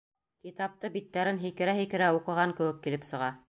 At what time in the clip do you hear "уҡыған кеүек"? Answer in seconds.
2.19-2.85